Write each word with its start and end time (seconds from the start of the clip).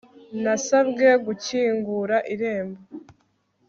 Nasabwe 0.43 1.05
gukingura 1.25 2.17
irembo 2.33 2.79